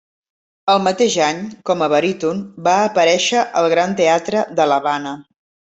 El 0.75 0.79
mateix 0.85 1.17
any, 1.25 1.43
com 1.71 1.85
a 1.85 1.89
baríton, 1.95 2.41
va 2.69 2.75
aparèixer 2.89 3.47
al 3.61 3.73
Gran 3.77 3.97
Teatre 4.03 4.47
de 4.61 4.71
l'Havana. 4.73 5.19